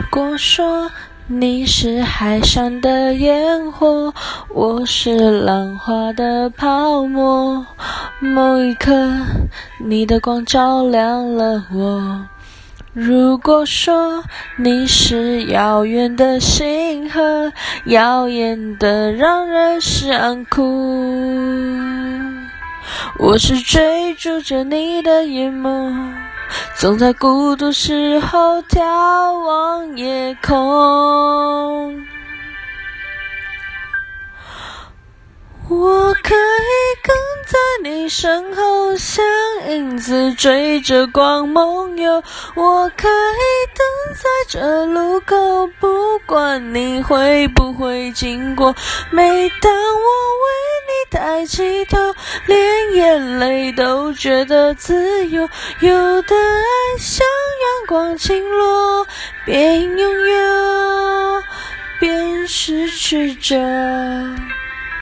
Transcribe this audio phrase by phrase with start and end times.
[0.00, 0.90] 如果说
[1.26, 4.14] 你是海上的烟火，
[4.48, 7.66] 我是浪花的泡沫，
[8.18, 8.94] 某一刻
[9.78, 12.26] 你的光照亮了我。
[12.94, 14.24] 如果说
[14.56, 17.52] 你是遥远的星河，
[17.84, 20.62] 耀眼的让人想哭，
[23.22, 26.14] 我是追逐着你的眼眸。
[26.74, 28.80] 总在孤独时候眺
[29.44, 32.06] 望夜空。
[35.68, 37.14] 我可以跟
[37.46, 39.22] 在你身后，像
[39.68, 42.22] 影子追着光梦游。
[42.54, 43.44] 我可以
[43.76, 43.84] 等
[44.16, 45.36] 在这路口，
[45.78, 48.74] 不管你会不会经过。
[49.12, 50.08] 每当我
[50.40, 50.48] 为
[50.88, 51.98] 你抬起头，
[52.46, 52.79] 连
[53.10, 55.48] 眼泪都觉得自由。
[55.80, 59.04] 有的爱像阳光倾落，
[59.44, 61.42] 边拥有
[61.98, 63.56] 边失去着。